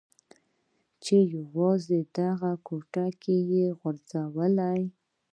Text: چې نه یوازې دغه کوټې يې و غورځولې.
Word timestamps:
چې 1.03 1.17
نه 1.21 1.27
یوازې 1.35 1.99
دغه 2.17 2.51
کوټې 2.67 3.37
يې 3.51 3.65
و 3.73 3.77
غورځولې. 4.31 4.81